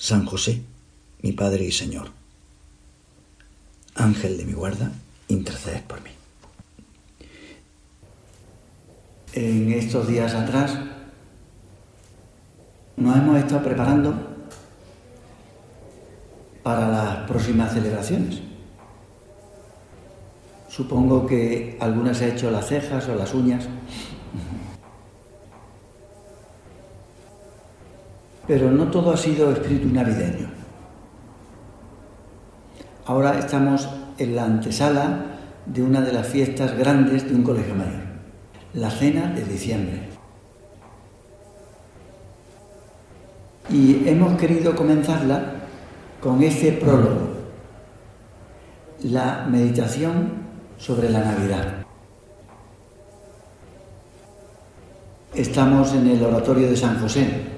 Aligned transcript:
San 0.00 0.24
José, 0.24 0.62
mi 1.20 1.32
Padre 1.32 1.64
y 1.64 1.72
Señor. 1.72 2.08
Ángel 3.94 4.38
de 4.38 4.46
mi 4.46 4.54
guarda, 4.54 4.90
interceded 5.28 5.82
por 5.82 6.00
mí. 6.02 6.08
En 9.34 9.70
estos 9.70 10.08
días 10.08 10.32
atrás 10.32 10.74
nos 12.96 13.14
hemos 13.14 13.36
estado 13.40 13.62
preparando 13.62 14.14
para 16.62 16.88
las 16.88 17.28
próximas 17.28 17.74
celebraciones. 17.74 18.40
Supongo 20.70 21.26
que 21.26 21.76
algunas 21.78 22.16
se 22.16 22.24
ha 22.24 22.28
hecho 22.28 22.50
las 22.50 22.68
cejas 22.68 23.06
o 23.06 23.14
las 23.14 23.34
uñas. 23.34 23.68
Pero 28.50 28.68
no 28.68 28.90
todo 28.90 29.12
ha 29.12 29.16
sido 29.16 29.52
espíritu 29.52 29.86
navideño. 29.86 30.48
Ahora 33.06 33.38
estamos 33.38 33.88
en 34.18 34.34
la 34.34 34.44
antesala 34.44 35.24
de 35.66 35.80
una 35.80 36.00
de 36.00 36.12
las 36.12 36.26
fiestas 36.26 36.76
grandes 36.76 37.28
de 37.28 37.36
un 37.36 37.44
colegio 37.44 37.76
mayor, 37.76 38.02
la 38.74 38.90
cena 38.90 39.28
de 39.28 39.44
diciembre. 39.44 40.00
Y 43.70 44.08
hemos 44.08 44.36
querido 44.36 44.74
comenzarla 44.74 45.52
con 46.20 46.42
ese 46.42 46.72
prólogo, 46.72 47.28
la 49.04 49.46
meditación 49.48 50.32
sobre 50.76 51.08
la 51.08 51.20
Navidad. 51.20 51.86
Estamos 55.36 55.94
en 55.94 56.08
el 56.08 56.24
oratorio 56.24 56.68
de 56.68 56.76
San 56.76 56.98
José, 56.98 57.49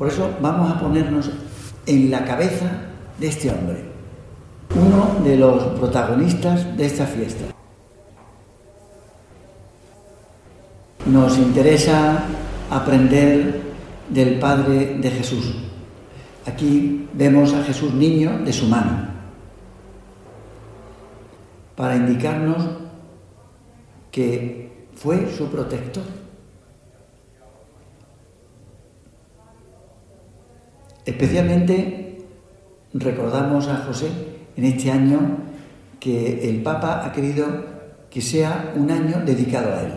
por 0.00 0.08
eso 0.08 0.30
vamos 0.40 0.70
a 0.70 0.80
ponernos 0.80 1.30
en 1.84 2.10
la 2.10 2.24
cabeza 2.24 2.70
de 3.18 3.28
este 3.28 3.50
hombre, 3.50 3.84
uno 4.74 5.22
de 5.22 5.36
los 5.36 5.62
protagonistas 5.78 6.74
de 6.74 6.86
esta 6.86 7.04
fiesta. 7.04 7.44
Nos 11.04 11.36
interesa 11.36 12.24
aprender 12.70 13.60
del 14.08 14.38
Padre 14.38 14.96
de 14.98 15.10
Jesús. 15.10 15.54
Aquí 16.46 17.06
vemos 17.12 17.52
a 17.52 17.62
Jesús 17.62 17.92
niño 17.92 18.38
de 18.42 18.54
su 18.54 18.68
mano, 18.68 19.06
para 21.76 21.96
indicarnos 21.96 22.64
que 24.10 24.86
fue 24.94 25.30
su 25.36 25.50
protector. 25.50 26.19
Especialmente 31.10 32.18
recordamos 32.94 33.66
a 33.66 33.78
José 33.78 34.10
en 34.56 34.64
este 34.64 34.92
año 34.92 35.38
que 35.98 36.48
el 36.48 36.62
Papa 36.62 37.04
ha 37.04 37.10
querido 37.10 37.46
que 38.08 38.20
sea 38.20 38.72
un 38.76 38.88
año 38.92 39.20
dedicado 39.26 39.74
a 39.74 39.82
él. 39.82 39.92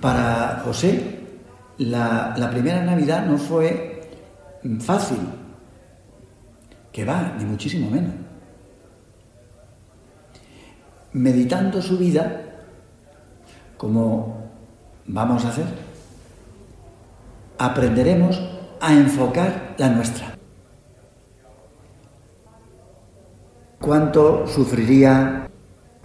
Para 0.00 0.62
José, 0.64 1.18
la, 1.78 2.48
primera 2.52 2.84
Navidad 2.84 3.26
no 3.26 3.38
fue 3.38 4.08
fácil, 4.78 5.18
que 6.92 7.04
va, 7.04 7.34
ni 7.38 7.44
muchísimo 7.44 7.90
menos. 7.90 8.14
Meditando 11.12 11.82
su 11.82 11.98
vida, 11.98 12.44
como 13.76 14.48
vamos 15.06 15.44
a 15.44 15.48
hacer, 15.48 15.87
aprenderemos 17.58 18.40
a 18.80 18.94
enfocar 18.94 19.74
la 19.76 19.90
nuestra. 19.90 20.38
¿Cuánto 23.80 24.46
sufriría 24.46 25.50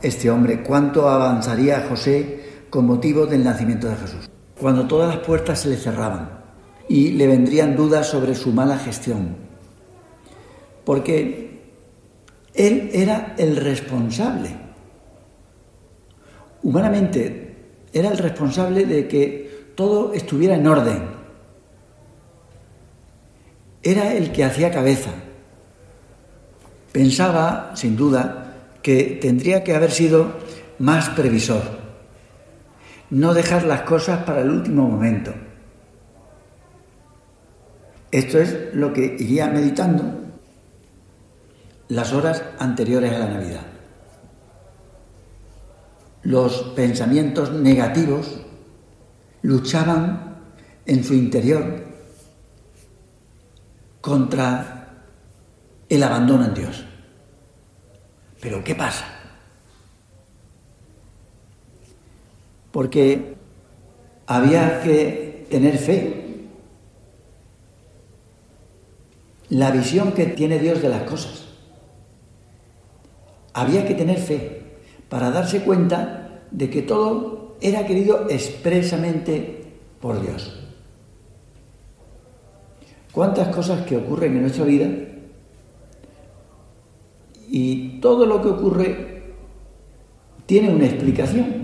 este 0.01 0.29
hombre? 0.29 0.63
¿Cuánto 0.63 1.07
avanzaría 1.07 1.85
José 1.87 2.65
con 2.69 2.85
motivo 2.85 3.25
del 3.25 3.43
nacimiento 3.43 3.87
de 3.87 3.95
Jesús? 3.95 4.29
Cuando 4.59 4.87
todas 4.87 5.15
las 5.15 5.25
puertas 5.25 5.59
se 5.61 5.69
le 5.69 5.77
cerraban 5.77 6.29
y 6.87 7.11
le 7.11 7.27
vendrían 7.27 7.75
dudas 7.75 8.07
sobre 8.07 8.35
su 8.35 8.51
mala 8.51 8.77
gestión. 8.77 9.35
Porque 10.85 11.61
él 12.53 12.89
era 12.93 13.35
el 13.37 13.55
responsable. 13.57 14.49
Humanamente, 16.61 17.55
era 17.91 18.09
el 18.09 18.17
responsable 18.17 18.85
de 18.85 19.07
que 19.07 19.71
todo 19.75 20.13
estuviera 20.13 20.55
en 20.55 20.67
orden 20.67 21.22
era 23.83 24.13
el 24.13 24.31
que 24.31 24.45
hacía 24.45 24.71
cabeza. 24.71 25.11
Pensaba, 26.91 27.71
sin 27.75 27.95
duda, 27.95 28.43
que 28.81 29.17
tendría 29.21 29.63
que 29.63 29.75
haber 29.75 29.91
sido 29.91 30.33
más 30.79 31.09
previsor, 31.09 31.61
no 33.09 33.33
dejar 33.33 33.63
las 33.63 33.81
cosas 33.81 34.23
para 34.23 34.41
el 34.41 34.49
último 34.49 34.87
momento. 34.87 35.33
Esto 38.11 38.39
es 38.39 38.73
lo 38.73 38.93
que 38.93 39.17
iría 39.19 39.47
meditando 39.47 40.03
las 41.87 42.13
horas 42.13 42.43
anteriores 42.59 43.11
a 43.11 43.19
la 43.19 43.27
Navidad. 43.27 43.65
Los 46.23 46.73
pensamientos 46.75 47.51
negativos 47.51 48.41
luchaban 49.41 50.37
en 50.85 51.03
su 51.03 51.13
interior 51.13 51.92
contra 54.03 55.05
el 55.87 56.03
abandono 56.03 56.43
en 56.43 56.53
Dios. 56.53 56.83
Pero 58.41 58.61
¿qué 58.61 58.75
pasa? 58.75 59.05
Porque 62.73 63.35
había 64.27 64.81
que 64.81 65.47
tener 65.49 65.77
fe. 65.77 66.47
La 69.47 69.71
visión 69.71 70.11
que 70.11 70.25
tiene 70.25 70.59
Dios 70.59 70.81
de 70.81 70.89
las 70.89 71.03
cosas. 71.03 71.45
Había 73.53 73.87
que 73.87 73.93
tener 73.93 74.19
fe 74.19 74.63
para 75.07 75.31
darse 75.31 75.61
cuenta 75.61 76.41
de 76.51 76.69
que 76.69 76.81
todo 76.81 77.55
era 77.61 77.85
querido 77.85 78.27
expresamente 78.29 79.63
por 80.01 80.21
Dios. 80.21 80.62
¿Cuántas 83.13 83.49
cosas 83.55 83.85
que 83.85 83.95
ocurren 83.95 84.35
en 84.35 84.41
nuestra 84.41 84.65
vida? 84.65 84.89
Y 87.47 87.99
todo 87.99 88.25
lo 88.25 88.41
que 88.41 88.47
ocurre 88.47 89.23
tiene 90.47 90.73
una 90.73 90.85
explicación. 90.85 91.63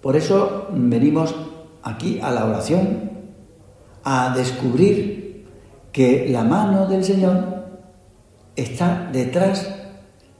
Por 0.00 0.14
eso 0.14 0.68
venimos 0.70 1.34
aquí 1.82 2.20
a 2.22 2.30
la 2.30 2.44
oración 2.46 3.10
a 4.04 4.32
descubrir 4.36 5.46
que 5.90 6.28
la 6.28 6.44
mano 6.44 6.86
del 6.86 7.02
Señor 7.02 7.64
está 8.54 9.10
detrás 9.12 9.74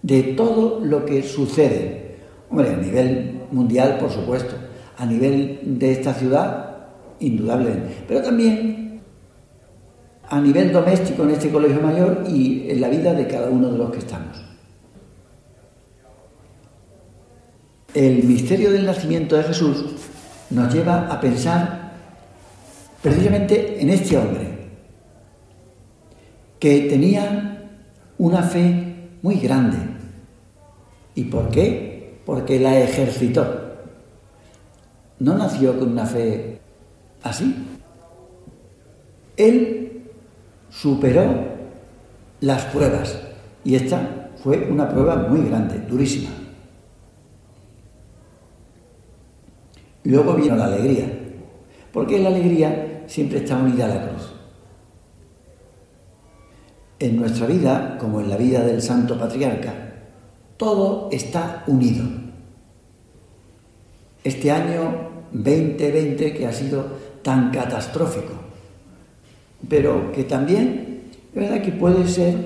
de 0.02 0.22
todo 0.22 0.78
lo 0.78 1.04
que 1.04 1.24
sucede. 1.24 2.18
Hombre, 2.50 2.70
a 2.70 2.76
nivel 2.76 3.40
mundial, 3.50 3.98
por 3.98 4.10
supuesto, 4.10 4.54
a 4.96 5.06
nivel 5.06 5.78
de 5.78 5.92
esta 5.92 6.14
ciudad, 6.14 6.73
indudablemente, 7.20 8.04
pero 8.06 8.22
también 8.22 9.00
a 10.28 10.40
nivel 10.40 10.72
doméstico 10.72 11.24
en 11.24 11.30
este 11.30 11.50
colegio 11.50 11.80
mayor 11.80 12.24
y 12.28 12.70
en 12.70 12.80
la 12.80 12.88
vida 12.88 13.12
de 13.12 13.26
cada 13.26 13.50
uno 13.50 13.70
de 13.70 13.78
los 13.78 13.90
que 13.90 13.98
estamos. 13.98 14.42
El 17.94 18.24
misterio 18.24 18.72
del 18.72 18.86
nacimiento 18.86 19.36
de 19.36 19.44
Jesús 19.44 19.84
nos 20.50 20.72
lleva 20.72 21.06
a 21.06 21.20
pensar 21.20 21.92
precisamente 23.02 23.80
en 23.80 23.90
este 23.90 24.16
hombre, 24.16 24.48
que 26.58 26.82
tenía 26.88 27.70
una 28.18 28.42
fe 28.42 29.10
muy 29.22 29.36
grande. 29.36 29.76
¿Y 31.14 31.24
por 31.24 31.50
qué? 31.50 32.18
Porque 32.24 32.58
la 32.58 32.78
ejercitó. 32.78 33.60
no 35.18 35.36
nació 35.36 35.78
con 35.78 35.92
una 35.92 36.06
fe 36.06 36.53
así. 37.24 37.54
Él 39.36 40.10
superó 40.70 41.24
las 42.40 42.64
pruebas 42.66 43.18
y 43.64 43.74
esta 43.74 44.30
fue 44.42 44.68
una 44.70 44.88
prueba 44.88 45.16
muy 45.16 45.48
grande, 45.48 45.78
durísima. 45.88 46.30
Luego 50.04 50.34
vino 50.34 50.54
la 50.54 50.66
alegría, 50.66 51.06
porque 51.92 52.18
la 52.18 52.28
alegría 52.28 53.04
siempre 53.06 53.38
está 53.38 53.56
unida 53.56 53.86
a 53.86 53.88
la 53.88 54.08
cruz. 54.08 54.32
En 56.98 57.16
nuestra 57.16 57.46
vida, 57.46 57.96
como 57.98 58.20
en 58.20 58.28
la 58.28 58.36
vida 58.36 58.62
del 58.62 58.82
Santo 58.82 59.18
Patriarca, 59.18 59.72
todo 60.58 61.08
está 61.10 61.64
unido. 61.66 62.04
Este 64.22 64.50
año 64.50 65.10
2020 65.32 66.32
que 66.34 66.46
ha 66.46 66.52
sido 66.52 66.86
tan 67.24 67.50
catastrófico, 67.50 68.34
pero 69.68 70.12
que 70.12 70.22
también 70.24 71.02
es 71.34 71.34
verdad 71.34 71.62
que 71.62 71.72
puede 71.72 72.06
ser 72.06 72.36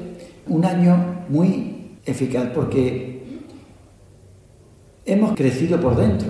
un 0.46 0.64
año 0.64 1.26
muy 1.28 1.98
eficaz 2.06 2.48
porque 2.54 3.18
hemos 5.04 5.34
crecido 5.34 5.78
por 5.80 5.96
dentro. 5.96 6.28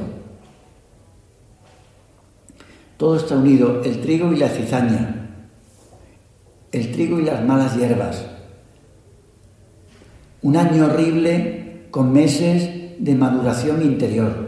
Todo 2.97 3.17
está 3.17 3.37
unido, 3.37 3.83
el 3.85 4.01
trigo 4.01 4.33
y 4.33 4.39
la 4.39 4.49
cizaña, 4.49 5.29
el 6.73 6.91
trigo 6.91 7.21
y 7.21 7.25
las 7.25 7.45
malas 7.45 7.77
hierbas. 7.77 8.27
Un 10.43 10.57
año 10.57 10.87
horrible 10.87 11.87
con 11.91 12.13
meses 12.13 12.71
de 12.99 13.15
maduración 13.15 13.83
interior. 13.83 14.48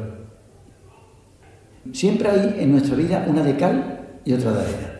Siempre 1.92 2.28
hay 2.28 2.56
en 2.58 2.72
nuestra 2.72 2.94
vida 2.94 3.26
una 3.28 3.42
de 3.42 3.56
cal 3.56 4.00
y 4.24 4.32
otra 4.32 4.52
de 4.52 4.60
arena. 4.60 4.98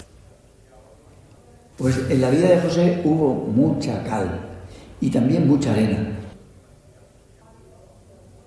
Pues 1.77 2.11
en 2.11 2.21
la 2.21 2.31
vida 2.31 2.49
de 2.49 2.61
José 2.61 3.03
hubo 3.05 3.35
mucha 3.35 4.03
cal 4.03 4.29
y 5.01 5.11
también 5.11 5.47
mucha 5.47 5.73
arena. 5.73 6.19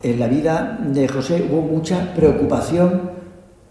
En 0.01 0.19
la 0.19 0.27
vida 0.27 0.79
de 0.85 1.07
José 1.07 1.47
hubo 1.49 1.61
mucha 1.61 2.13
preocupación 2.13 3.11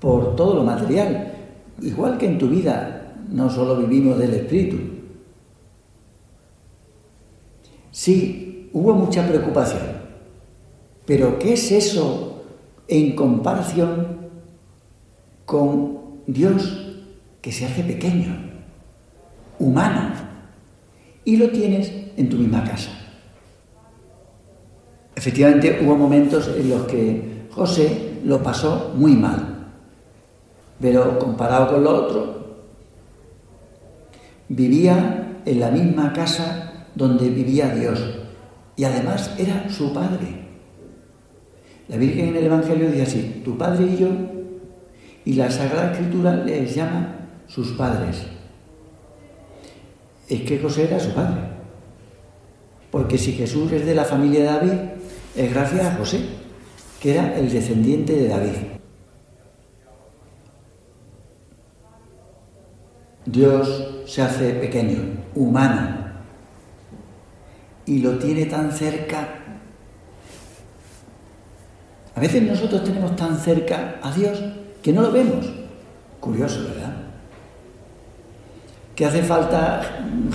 por 0.01 0.35
todo 0.35 0.55
lo 0.55 0.65
material, 0.65 1.33
igual 1.81 2.19
que 2.19 2.27
en 2.27 2.39
tu 2.39 2.49
vida 2.49 3.15
no 3.29 3.51
solo 3.51 3.77
vivimos 3.77 4.19
del 4.19 4.35
espíritu. 4.35 4.79
Sí, 7.91 8.71
hubo 8.73 8.95
mucha 8.95 9.27
preocupación, 9.29 9.83
pero 11.05 11.39
¿qué 11.39 11.53
es 11.53 11.71
eso 11.71 12.43
en 12.89 13.15
comparación 13.15 14.12
con 15.53 15.99
Dios 16.27 16.95
que 17.43 17.53
se 17.53 17.67
hace 17.67 17.83
pequeño, 17.83 18.35
humano, 19.59 20.15
y 21.27 21.37
lo 21.37 21.51
tienes 21.51 21.93
en 22.17 22.31
tu 22.31 22.39
misma 22.39 22.65
casa. 22.65 22.91
Efectivamente, 25.15 25.81
hubo 25.85 25.95
momentos 25.95 26.51
en 26.57 26.71
los 26.71 26.87
que 26.87 27.49
José 27.51 28.21
lo 28.25 28.43
pasó 28.43 28.95
muy 28.97 29.13
mal, 29.13 29.69
pero 30.81 31.19
comparado 31.19 31.75
con 31.75 31.85
lo 31.85 31.91
otro, 31.91 32.57
vivía 34.49 35.43
en 35.45 35.61
la 35.61 35.71
misma 35.71 36.15
casa 36.15 36.87
donde 36.95 37.29
vivía 37.29 37.75
Dios 37.75 38.03
y 38.75 38.85
además 38.85 39.35
era 39.39 39.69
su 39.69 39.93
padre. 39.93 40.47
La 41.89 41.99
Virgen 41.99 42.29
en 42.29 42.37
el 42.37 42.47
Evangelio 42.47 42.87
dice 42.87 43.03
así, 43.03 43.43
tu 43.45 43.59
padre 43.59 43.85
y 43.85 43.99
yo 43.99 44.09
y 45.25 45.35
la 45.35 45.51
Sagrada 45.51 45.93
Escritura 45.93 46.35
les 46.35 46.75
llama 46.75 47.17
sus 47.47 47.73
padres. 47.73 48.27
Es 50.29 50.43
que 50.43 50.59
José 50.59 50.85
era 50.85 50.99
su 50.99 51.13
padre. 51.13 51.41
Porque 52.91 53.19
si 53.19 53.33
Jesús 53.33 53.71
es 53.73 53.87
de 53.87 53.95
la 53.95 54.05
familia 54.05 54.41
de 54.41 54.47
David, 54.47 54.81
es 55.37 55.53
gracias 55.53 55.87
a 55.87 55.97
José, 55.97 56.21
que 57.01 57.13
era 57.13 57.39
el 57.39 57.51
descendiente 57.51 58.15
de 58.15 58.29
David. 58.29 58.57
Dios 63.25 64.03
se 64.07 64.21
hace 64.21 64.53
pequeño, 64.55 64.99
humano, 65.35 66.03
y 67.87 68.01
lo 68.01 68.19
tiene 68.19 68.47
tan 68.47 68.73
cerca. 68.73 69.39
A 72.15 72.21
veces 72.21 72.43
nosotros 72.43 72.85
tenemos 72.85 73.17
tan 73.17 73.39
cerca 73.39 74.01
a 74.03 74.13
Dios 74.13 74.43
que 74.83 74.93
no 74.93 75.03
lo 75.03 75.13
vemos. 75.13 75.47
Curioso, 76.21 76.65
¿verdad? 76.65 76.95
Que 78.95 79.07
hace 79.07 79.23
falta 79.23 79.81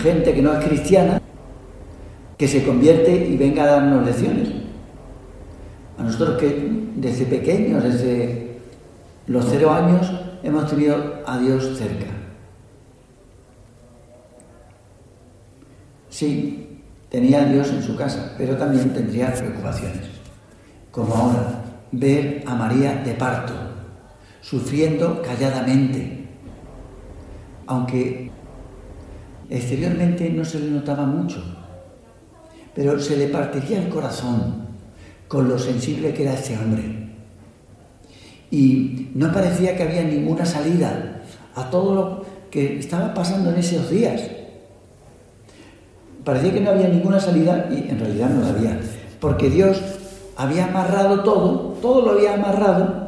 gente 0.01 0.33
que 0.33 0.41
no 0.41 0.53
es 0.53 0.65
cristiana 0.65 1.21
que 2.37 2.47
se 2.47 2.63
convierte 2.63 3.13
y 3.13 3.35
venga 3.35 3.63
a 3.63 3.67
darnos 3.67 4.05
lecciones. 4.05 4.49
A 5.97 6.03
nosotros 6.03 6.37
que 6.37 6.69
desde 6.95 7.25
pequeños, 7.25 7.83
desde 7.83 8.59
los 9.27 9.45
cero 9.49 9.71
años, 9.71 10.11
hemos 10.43 10.69
tenido 10.69 11.21
a 11.25 11.37
Dios 11.39 11.77
cerca. 11.77 12.05
Sí, 16.09 16.81
tenía 17.09 17.41
a 17.41 17.45
Dios 17.45 17.69
en 17.69 17.81
su 17.81 17.95
casa, 17.95 18.33
pero 18.37 18.55
también 18.55 18.93
tendría 18.93 19.33
preocupaciones, 19.33 20.07
como 20.91 21.13
ahora, 21.15 21.63
ver 21.91 22.43
a 22.45 22.55
María 22.55 22.95
de 23.03 23.13
parto 23.13 23.53
sufriendo 24.49 25.21
calladamente, 25.21 26.25
aunque 27.65 28.31
exteriormente 29.49 30.29
no 30.29 30.45
se 30.45 30.59
le 30.59 30.71
notaba 30.71 31.05
mucho, 31.05 31.43
pero 32.73 32.97
se 32.97 33.17
le 33.17 33.27
partiría 33.27 33.79
el 33.79 33.89
corazón 33.89 34.67
con 35.27 35.49
lo 35.49 35.59
sensible 35.59 36.13
que 36.13 36.23
era 36.23 36.35
ese 36.35 36.57
hombre. 36.57 37.09
Y 38.49 39.09
no 39.15 39.33
parecía 39.33 39.75
que 39.75 39.83
había 39.83 40.03
ninguna 40.03 40.45
salida 40.45 41.23
a 41.53 41.69
todo 41.69 41.93
lo 41.93 42.25
que 42.49 42.79
estaba 42.79 43.13
pasando 43.13 43.49
en 43.49 43.57
esos 43.57 43.89
días. 43.89 44.21
Parecía 46.23 46.53
que 46.53 46.61
no 46.61 46.69
había 46.69 46.87
ninguna 46.87 47.19
salida 47.19 47.67
y 47.69 47.89
en 47.89 47.99
realidad 47.99 48.29
no 48.29 48.43
la 48.43 48.49
había, 48.49 48.79
porque 49.19 49.49
Dios 49.49 49.81
había 50.37 50.67
amarrado 50.67 51.23
todo, 51.23 51.73
todo 51.81 52.05
lo 52.05 52.11
había 52.11 52.35
amarrado 52.35 53.06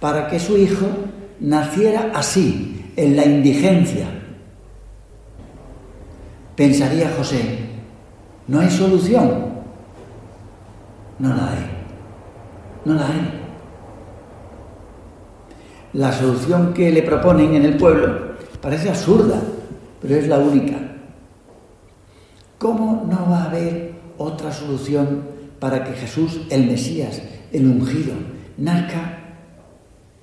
para 0.00 0.28
que 0.28 0.40
su 0.40 0.56
hijo 0.56 0.86
naciera 1.40 2.10
así, 2.14 2.92
en 2.96 3.16
la 3.16 3.24
indigencia. 3.24 4.06
Pensaría 6.56 7.10
José, 7.16 7.40
¿no 8.48 8.60
hay 8.60 8.70
solución? 8.70 9.50
No 11.18 11.28
la 11.28 11.52
hay, 11.52 11.70
no 12.84 12.94
la 12.94 13.06
hay. 13.06 13.40
La 15.92 16.12
solución 16.12 16.72
que 16.72 16.90
le 16.90 17.02
proponen 17.02 17.54
en 17.54 17.64
el 17.64 17.76
pueblo 17.76 18.36
parece 18.60 18.90
absurda, 18.90 19.40
pero 20.00 20.16
es 20.16 20.28
la 20.28 20.38
única. 20.38 20.76
¿Cómo 22.58 23.06
no 23.10 23.30
va 23.30 23.44
a 23.44 23.44
haber 23.46 23.94
otra 24.18 24.52
solución 24.52 25.22
para 25.58 25.82
que 25.82 25.92
Jesús, 25.92 26.42
el 26.50 26.66
Mesías, 26.66 27.22
el 27.52 27.66
ungido, 27.66 28.14
nazca 28.58 29.20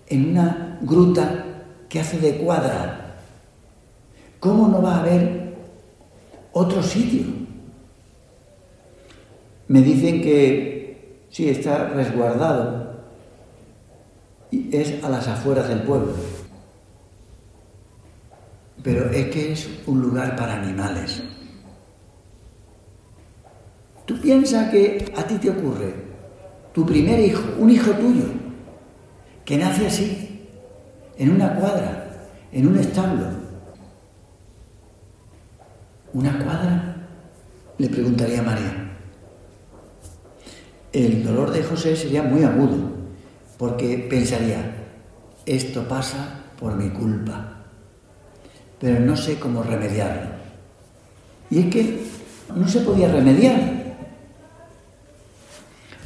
en 0.10 0.32
una 0.32 0.80
gruta 0.82 1.46
que 1.90 2.00
hace 2.00 2.20
de 2.20 2.38
cuadra. 2.38 3.16
¿Cómo 4.40 4.68
no 4.68 4.82
va 4.82 4.96
a 4.96 5.00
haber 5.00 5.56
otro 6.52 6.82
sitio? 6.82 7.26
Me 9.68 9.82
dicen 9.82 10.22
que 10.22 11.26
sí, 11.30 11.50
está 11.50 11.90
resguardado 11.90 12.88
y 14.52 14.76
es 14.76 15.04
a 15.04 15.10
las 15.10 15.28
afueras 15.28 15.68
del 15.68 15.82
pueblo. 15.82 16.14
Pero 18.84 19.10
es 19.10 19.28
que 19.28 19.52
es 19.52 19.70
un 19.88 20.02
lugar 20.02 20.36
para 20.36 20.62
animales. 20.62 21.24
Tú 24.06 24.18
piensas 24.22 24.70
que 24.70 25.12
a 25.18 25.24
ti 25.24 25.36
te 25.36 25.50
ocurre, 25.50 25.94
tu 26.74 26.86
primer 26.86 27.20
hijo, 27.20 27.44
un 27.60 27.70
hijo 27.70 27.92
tuyo, 27.92 28.24
que 29.48 29.58
nace 29.58 29.88
así, 29.88 30.46
en 31.18 31.32
una 31.32 31.56
cuadra, 31.56 32.10
en 32.52 32.68
un 32.68 32.78
establo. 32.80 33.28
¿Una 36.14 36.38
cuadra? 36.38 36.98
Le 37.78 37.88
preguntaría 37.88 38.42
María. 38.42 38.92
El 40.92 41.24
dolor 41.24 41.52
de 41.52 41.64
José 41.64 41.96
sería 41.96 42.24
muy 42.24 42.44
agudo, 42.44 42.92
porque 43.58 44.06
pensaría, 44.10 44.84
esto 45.46 45.88
pasa 45.88 46.44
por 46.60 46.76
mi 46.76 46.90
culpa, 46.90 47.64
pero 48.82 49.00
no 49.00 49.16
sé 49.16 49.40
cómo 49.40 49.64
remediarlo. 49.64 50.32
Y 51.50 51.60
es 51.60 51.66
que 51.68 52.04
no 52.54 52.68
se 52.68 52.82
podía 52.82 53.10
remediar. 53.10 53.96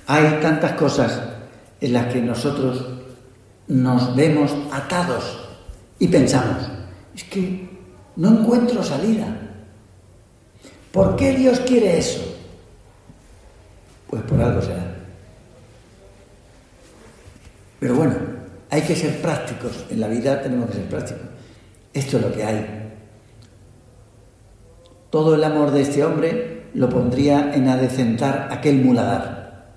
Hay 0.05 0.39
tantas 0.43 0.73
cosas 0.73 1.19
en 1.79 1.93
las 1.93 2.13
que 2.13 2.21
nosotros 2.21 3.00
nos 3.71 4.13
vemos 4.17 4.51
atados 4.69 5.39
y 5.97 6.07
pensamos, 6.09 6.69
es 7.15 7.23
que 7.23 7.69
no 8.17 8.39
encuentro 8.39 8.83
salida. 8.83 9.27
¿Por 10.91 11.15
qué 11.15 11.31
Dios 11.31 11.61
quiere 11.61 11.97
eso? 11.97 12.19
Pues 14.09 14.21
por 14.23 14.41
algo 14.41 14.61
será. 14.61 14.93
Pero 17.79 17.95
bueno, 17.95 18.15
hay 18.69 18.81
que 18.81 18.95
ser 18.95 19.21
prácticos. 19.21 19.85
En 19.89 20.01
la 20.01 20.09
vida 20.09 20.41
tenemos 20.41 20.69
que 20.69 20.75
ser 20.75 20.89
prácticos. 20.89 21.27
Esto 21.93 22.17
es 22.17 22.23
lo 22.23 22.33
que 22.33 22.43
hay. 22.43 22.91
Todo 25.09 25.35
el 25.35 25.43
amor 25.45 25.71
de 25.71 25.81
este 25.81 26.03
hombre 26.03 26.63
lo 26.73 26.89
pondría 26.89 27.53
en 27.53 27.69
adecentar 27.69 28.49
aquel 28.51 28.83
muladar. 28.83 29.71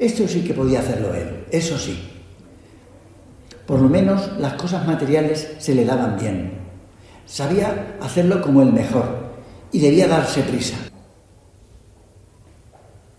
Esto 0.00 0.26
sí 0.26 0.42
que 0.42 0.52
podía 0.52 0.80
hacerlo 0.80 1.14
él, 1.14 1.44
eso 1.52 1.78
sí. 1.78 2.13
Por 3.66 3.80
lo 3.80 3.88
menos 3.88 4.32
las 4.38 4.54
cosas 4.54 4.86
materiales 4.86 5.54
se 5.58 5.74
le 5.74 5.84
daban 5.84 6.18
bien. 6.18 6.52
Sabía 7.26 7.96
hacerlo 8.00 8.42
como 8.42 8.62
el 8.62 8.72
mejor 8.72 9.24
y 9.72 9.80
debía 9.80 10.06
darse 10.06 10.42
prisa. 10.42 10.76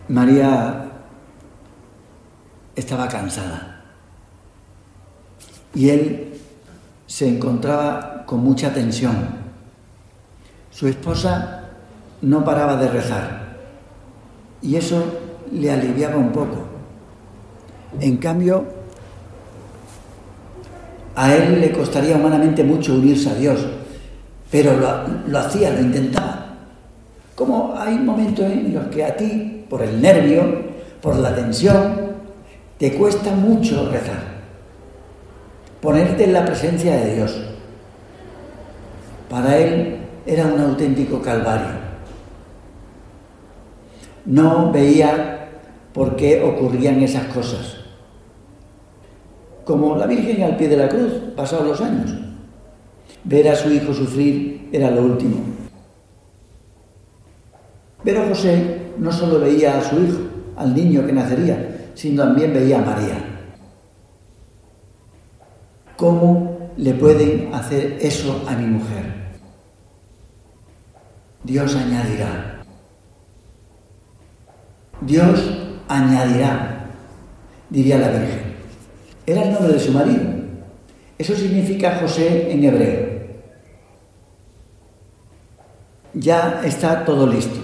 María 0.08 0.92
estaba 2.76 3.08
cansada 3.08 3.84
y 5.74 5.90
él 5.90 6.34
se 7.08 7.28
encontraba 7.28 8.24
con 8.26 8.42
mucha 8.44 8.74
tensión. 8.74 9.16
Su 10.70 10.88
esposa 10.88 11.70
no 12.22 12.46
paraba 12.46 12.76
de 12.78 12.90
rezar 12.90 13.58
y 14.62 14.76
eso 14.76 15.04
le 15.52 15.72
aliviaba 15.72 16.18
un 16.18 16.32
poco. 16.32 16.66
En 18.00 18.18
cambio, 18.18 18.66
a 21.16 21.34
él 21.34 21.62
le 21.62 21.72
costaría 21.72 22.18
humanamente 22.18 22.64
mucho 22.64 22.94
unirse 22.94 23.30
a 23.30 23.36
Dios, 23.36 23.66
pero 24.52 24.74
lo, 25.28 25.40
hacía, 25.40 25.72
lo 25.72 25.80
intentaba. 25.80 26.46
Como 27.36 27.74
hay 27.78 27.98
momentos 27.98 28.46
en 28.46 28.74
los 28.74 28.88
que 28.88 29.04
a 29.04 29.16
ti, 29.16 29.66
por 29.70 29.82
el 29.82 30.02
nervio, 30.02 30.44
por 31.02 31.16
la 31.18 31.34
tensión, 31.34 32.16
te 32.78 32.94
cuesta 32.94 33.32
mucho 33.32 33.90
rezar, 33.90 34.24
ponerte 35.82 36.26
en 36.26 36.34
la 36.34 36.46
presencia 36.46 36.96
de 36.98 37.16
Dios. 37.16 37.42
Para 39.30 39.58
él 39.58 39.98
era 40.26 40.46
un 40.46 40.60
auténtico 40.60 41.22
calvario. 41.22 41.86
No 44.26 44.72
veía 44.72 45.50
por 45.94 46.16
qué 46.16 46.44
ocurrían 46.44 47.02
esas 47.02 47.26
cosas 47.26 47.85
como 49.66 49.98
la 49.98 50.06
Virgen 50.06 50.44
al 50.44 50.56
pie 50.56 50.70
de 50.70 50.78
la 50.78 50.88
cruz, 50.88 51.12
pasados 51.36 51.68
los 51.68 51.82
años. 51.82 52.14
Ver 53.24 53.50
a 53.50 53.56
su 53.56 53.72
hijo 53.72 53.94
sufrir 53.94 54.70
era 54.72 54.92
lo 54.92 55.02
último. 55.02 55.38
Pero 58.04 58.28
José 58.28 58.92
no 59.00 59.12
solo 59.12 59.40
veía 59.40 59.80
a 59.80 59.82
su 59.82 59.96
hijo, 59.96 60.20
al 60.56 60.74
niño 60.76 61.06
que 61.06 61.12
nacería, 61.12 61.90
sino 61.96 62.24
también 62.24 62.54
veía 62.54 62.78
a 62.78 62.86
María. 62.86 63.18
¿Cómo 65.98 66.72
le 66.78 66.94
pueden 66.94 67.54
hacer 67.54 67.98
eso 68.00 68.44
a 68.48 68.56
mi 68.56 68.68
mujer? 68.68 69.16
Dios 71.44 71.76
añadirá. 71.76 72.64
Dios 75.02 75.58
añadirá, 75.88 76.90
diría 77.70 77.98
la 77.98 78.10
Virgen. 78.10 78.55
Era 79.26 79.44
el 79.44 79.54
nombre 79.54 79.74
de 79.74 79.80
su 79.80 79.92
marido. 79.92 80.22
Eso 81.18 81.36
significa 81.36 81.98
José 82.00 82.52
en 82.52 82.64
hebreo. 82.64 83.16
Ya 86.14 86.62
está 86.64 87.04
todo 87.04 87.26
listo. 87.28 87.60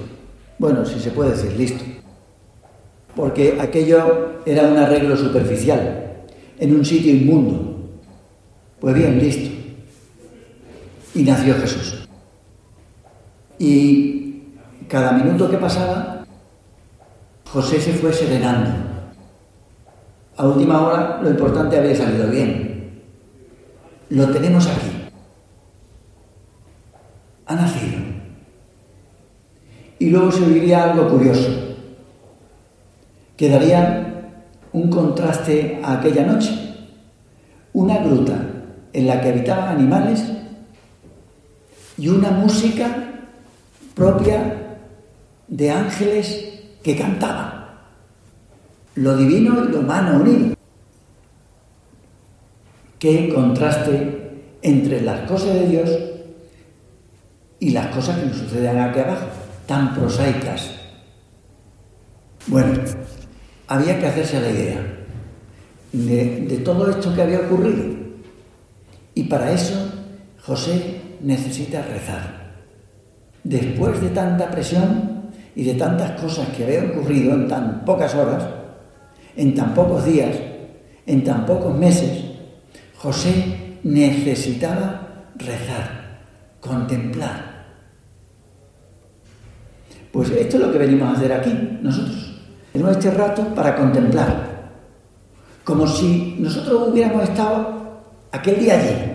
Bueno, 0.57 0.85
si 0.85 0.99
se 0.99 1.11
puede 1.11 1.31
decir 1.31 1.53
listo. 1.57 1.83
Porque 3.15 3.57
aquello 3.59 4.41
era 4.45 4.67
un 4.67 4.77
arreglo 4.77 5.15
superficial, 5.17 6.23
en 6.57 6.75
un 6.75 6.85
sitio 6.85 7.13
inmundo. 7.13 7.89
Pues 8.79 8.95
bien, 8.95 9.19
listo. 9.19 9.49
Y 11.13 11.23
nació 11.23 11.55
Jesús. 11.55 12.07
Y 13.59 14.43
cada 14.87 15.11
minuto 15.11 15.49
que 15.49 15.57
pasaba, 15.57 16.25
José 17.45 17.79
se 17.79 17.93
fue 17.93 18.13
serenando 18.13 18.90
a 20.41 20.47
última 20.47 20.81
hora 20.81 21.19
lo 21.21 21.29
importante 21.29 21.77
había 21.77 21.95
salido 21.95 22.27
bien. 22.27 22.99
Lo 24.09 24.27
tenemos 24.31 24.65
aquí. 24.65 24.89
Ha 27.45 27.53
nacido. 27.53 27.99
Y 29.99 30.09
luego 30.09 30.31
se 30.31 30.43
oiría 30.43 30.85
algo 30.85 31.09
curioso. 31.09 31.47
Quedaría 33.37 34.31
un 34.73 34.89
contraste 34.89 35.79
a 35.83 35.99
aquella 35.99 36.25
noche. 36.25 36.49
Una 37.73 37.99
gruta 37.99 38.43
en 38.93 39.05
la 39.05 39.21
que 39.21 39.29
habitaban 39.29 39.75
animales 39.75 40.25
y 41.99 42.07
una 42.07 42.31
música 42.31 42.87
propia 43.93 44.79
de 45.47 45.69
ángeles 45.69 46.63
que 46.81 46.95
cantaban 46.95 47.60
lo 48.95 49.15
divino 49.15 49.65
y 49.65 49.71
lo 49.71 49.79
humano 49.79 50.21
unido. 50.21 50.55
Qué 52.99 53.33
contraste 53.33 54.31
entre 54.61 55.01
las 55.01 55.21
cosas 55.29 55.55
de 55.55 55.67
Dios 55.67 55.89
y 57.59 57.71
las 57.71 57.87
cosas 57.87 58.19
que 58.19 58.25
nos 58.25 58.37
suceden 58.37 58.79
aquí 58.79 58.99
abajo, 58.99 59.27
tan 59.65 59.93
prosaicas. 59.93 60.71
Bueno, 62.47 62.73
había 63.67 63.99
que 63.99 64.07
hacerse 64.07 64.41
la 64.41 64.49
idea 64.49 65.05
de, 65.93 66.45
de 66.47 66.57
todo 66.57 66.89
esto 66.89 67.13
que 67.13 67.21
había 67.21 67.41
ocurrido. 67.41 67.85
Y 69.13 69.23
para 69.23 69.51
eso 69.51 69.91
José 70.43 71.01
necesita 71.21 71.81
rezar. 71.83 72.41
Después 73.43 73.99
de 74.01 74.09
tanta 74.09 74.49
presión 74.49 75.31
y 75.55 75.63
de 75.63 75.73
tantas 75.73 76.19
cosas 76.19 76.49
que 76.49 76.63
habían 76.63 76.91
ocurrido 76.91 77.33
en 77.33 77.47
tan 77.47 77.83
pocas 77.85 78.13
horas, 78.15 78.60
en 79.35 79.55
tan 79.55 79.73
pocos 79.73 80.05
días, 80.05 80.35
en 81.05 81.23
tan 81.23 81.45
pocos 81.45 81.75
meses, 81.77 82.25
José 82.97 83.79
necesitaba 83.83 85.25
rezar, 85.35 86.19
contemplar. 86.59 87.51
Pues 90.11 90.29
esto 90.31 90.57
es 90.57 90.63
lo 90.63 90.71
que 90.71 90.77
venimos 90.77 91.09
a 91.09 91.17
hacer 91.17 91.31
aquí, 91.33 91.79
nosotros. 91.81 92.41
Tenemos 92.71 92.97
este 92.97 93.11
rato 93.11 93.43
para 93.55 93.75
contemplar, 93.75 94.71
como 95.63 95.87
si 95.87 96.35
nosotros 96.39 96.89
hubiéramos 96.89 97.23
estado 97.23 98.01
aquel 98.31 98.59
día 98.59 98.79
allí. 98.79 99.11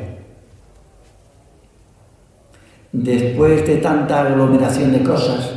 Después 2.92 3.66
de 3.66 3.76
tanta 3.76 4.23
aglomeración 4.23 4.92
de 4.92 5.02
cosas, 5.02 5.50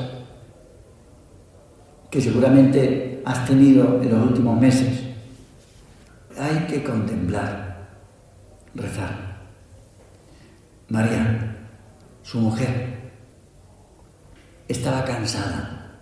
que 2.10 2.22
seguramente 2.22 3.09
has 3.26 3.46
tenido 3.46 4.02
en 4.02 4.10
los 4.10 4.28
últimos 4.28 4.60
meses. 4.60 5.04
Hay 6.38 6.68
que 6.68 6.84
contemplar, 6.84 7.88
rezar. 8.76 9.40
María, 10.90 11.58
su 12.24 12.40
mujer, 12.40 13.12
estaba 14.68 15.04
cansada, 15.04 16.00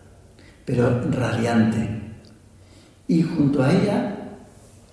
pero 0.65 1.01
radiante. 1.11 2.01
Y 3.07 3.23
junto 3.23 3.63
a 3.63 3.71
ella 3.71 4.15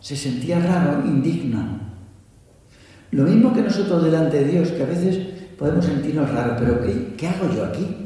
se 0.00 0.16
sentía 0.16 0.60
raro, 0.60 1.04
indigno. 1.06 1.80
Lo 3.10 3.24
mismo 3.24 3.52
que 3.52 3.62
nosotros 3.62 4.04
delante 4.04 4.44
de 4.44 4.50
Dios, 4.52 4.70
que 4.70 4.82
a 4.82 4.86
veces 4.86 5.18
podemos 5.58 5.84
sentirnos 5.84 6.30
raros, 6.30 6.56
pero 6.58 6.80
¿qué, 6.82 7.14
qué 7.16 7.28
hago 7.28 7.52
yo 7.54 7.64
aquí? 7.64 8.04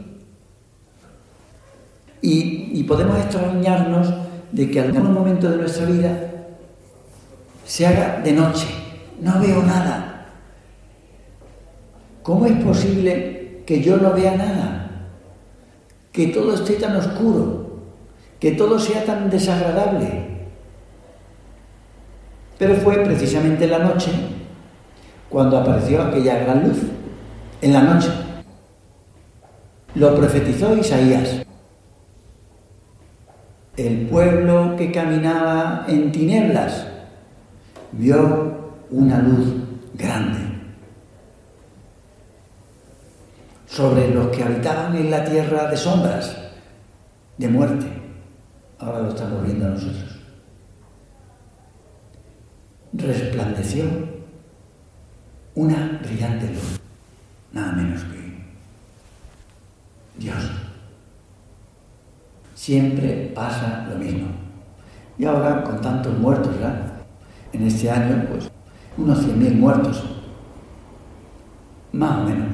Y, 2.20 2.57
podemos 2.84 3.18
extrañarnos 3.18 4.12
de 4.52 4.70
que 4.70 4.80
algún 4.80 5.12
momento 5.12 5.50
de 5.50 5.56
nuestra 5.56 5.86
vida 5.86 6.30
se 7.64 7.86
haga 7.86 8.20
de 8.22 8.32
noche. 8.32 8.66
No 9.20 9.40
veo 9.40 9.62
nada. 9.62 10.26
¿Cómo 12.22 12.46
es 12.46 12.62
posible 12.64 13.62
que 13.66 13.82
yo 13.82 13.96
no 13.96 14.12
vea 14.12 14.36
nada? 14.36 14.90
Que 16.12 16.28
todo 16.28 16.54
esté 16.54 16.74
tan 16.74 16.96
oscuro, 16.96 17.80
que 18.38 18.52
todo 18.52 18.78
sea 18.78 19.04
tan 19.04 19.30
desagradable. 19.30 20.46
Pero 22.58 22.74
fue 22.76 22.96
precisamente 23.04 23.64
en 23.64 23.70
la 23.70 23.78
noche 23.78 24.10
cuando 25.28 25.58
apareció 25.58 26.02
aquella 26.02 26.38
gran 26.38 26.68
luz. 26.68 26.78
En 27.60 27.72
la 27.72 27.82
noche. 27.82 28.08
Lo 29.94 30.14
profetizó 30.14 30.76
Isaías. 30.76 31.47
El 33.78 34.08
pueblo 34.08 34.74
que 34.76 34.90
caminaba 34.90 35.84
en 35.86 36.10
tinieblas 36.10 36.84
vio 37.92 38.74
una 38.90 39.20
luz 39.20 39.54
grande 39.94 40.40
sobre 43.68 44.12
los 44.12 44.36
que 44.36 44.42
habitaban 44.42 44.96
en 44.96 45.12
la 45.12 45.24
tierra 45.24 45.70
de 45.70 45.76
sombras, 45.76 46.36
de 47.36 47.46
muerte. 47.46 47.86
Ahora 48.80 49.02
lo 49.02 49.10
estamos 49.10 49.44
viendo 49.44 49.68
nosotros. 49.68 50.18
Resplandeció 52.94 53.84
una 55.54 56.00
brillante 56.02 56.48
luz, 56.48 56.80
nada 57.52 57.70
menos 57.74 58.02
que 58.02 58.42
Dios. 60.18 60.57
Siempre 62.68 63.32
pasa 63.34 63.86
lo 63.88 63.96
mismo. 63.96 64.26
Y 65.16 65.24
ahora 65.24 65.64
con 65.64 65.80
tantos 65.80 66.18
muertos. 66.18 66.54
En 67.50 67.66
este 67.66 67.90
año, 67.90 68.26
pues, 68.28 68.50
unos 68.98 69.26
100.000 69.26 69.54
muertos. 69.54 70.04
Más 71.92 72.18
o 72.18 72.24
menos. 72.24 72.46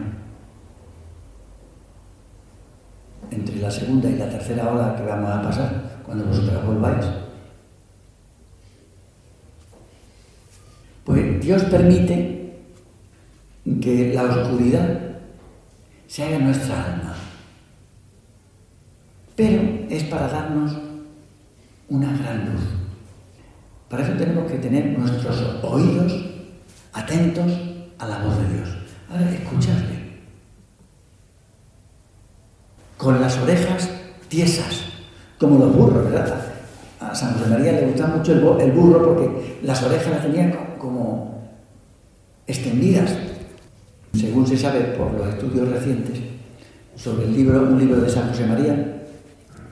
Entre 3.32 3.56
la 3.56 3.68
segunda 3.68 4.08
y 4.08 4.16
la 4.16 4.28
tercera 4.28 4.72
hora 4.72 4.94
que 4.94 5.02
vamos 5.02 5.30
a 5.32 5.42
pasar, 5.42 5.82
cuando 6.06 6.26
vosotros 6.26 6.64
volváis. 6.64 7.06
Pues 11.02 11.40
Dios 11.40 11.64
permite 11.64 12.60
que 13.82 14.14
la 14.14 14.22
oscuridad 14.22 14.96
se 16.06 16.22
haga 16.22 16.38
nuestra 16.38 16.84
alma. 16.84 17.23
Pero 19.36 19.62
es 19.90 20.04
para 20.04 20.28
darnos 20.28 20.72
una 21.88 22.16
gran 22.16 22.52
luz. 22.52 22.62
Para 23.88 24.04
eso 24.04 24.12
tenemos 24.16 24.50
que 24.50 24.58
tener 24.58 24.98
nuestros 24.98 25.40
oídos 25.62 26.12
atentos 26.92 27.52
a 27.98 28.06
la 28.06 28.18
voz 28.18 28.36
de 28.38 28.54
Dios. 28.54 28.68
Ahora, 29.10 29.30
escuchadle. 29.30 30.04
Con 32.96 33.20
las 33.20 33.36
orejas 33.38 33.90
tiesas, 34.28 34.86
como 35.38 35.58
los 35.58 35.76
burros, 35.76 36.04
¿verdad? 36.04 36.42
A 37.00 37.14
San 37.14 37.34
José 37.34 37.50
María 37.50 37.72
le 37.72 37.86
gustaba 37.86 38.16
mucho 38.16 38.32
el, 38.32 38.72
burro 38.72 39.04
porque 39.04 39.58
las 39.62 39.82
orejas 39.82 40.10
las 40.10 40.22
tenían 40.22 40.54
como 40.78 41.42
extendidas. 42.46 43.12
Según 44.14 44.46
se 44.46 44.56
sabe 44.56 44.80
por 44.96 45.12
los 45.12 45.28
estudios 45.28 45.68
recientes 45.68 46.20
sobre 46.96 47.26
el 47.26 47.34
libro, 47.34 47.62
un 47.62 47.78
libro 47.78 48.00
de 48.00 48.08
San 48.08 48.28
José 48.28 48.46
María, 48.46 48.93